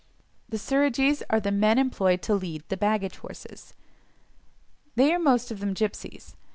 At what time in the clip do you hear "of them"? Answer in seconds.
5.51-5.75